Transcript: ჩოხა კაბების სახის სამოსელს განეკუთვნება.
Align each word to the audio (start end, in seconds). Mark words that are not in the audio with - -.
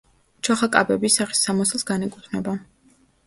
ჩოხა 0.47 0.69
კაბების 0.75 1.17
სახის 1.19 1.43
სამოსელს 1.49 1.87
განეკუთვნება. 1.91 2.57